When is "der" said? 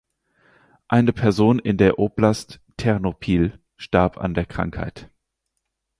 1.77-1.99, 4.33-4.47